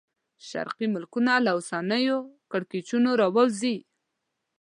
[0.49, 2.17] شرقي ملکونه له اوسنیو
[2.51, 3.77] کړکېچونو راووځي.